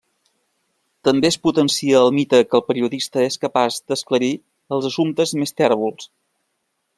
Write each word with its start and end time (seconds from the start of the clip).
També 1.07 1.29
es 1.33 1.35
potencia 1.43 1.99
el 2.05 2.09
mite 2.19 2.39
que 2.53 2.59
el 2.61 2.63
periodista 2.69 3.21
és 3.27 3.37
capaç 3.45 3.77
d'esclarir 3.93 4.31
els 4.79 4.89
assumptes 4.91 5.35
més 5.43 5.55
tèrbols. 5.63 6.11